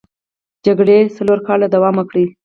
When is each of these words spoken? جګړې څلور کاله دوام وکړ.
جګړې 0.65 0.97
څلور 1.17 1.39
کاله 1.47 1.67
دوام 1.73 1.95
وکړ. 1.97 2.15